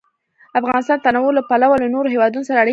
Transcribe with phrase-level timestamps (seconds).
[0.59, 2.69] افغانستان د تنوع له پلوه له نورو هېوادونو سره اړیکې لري.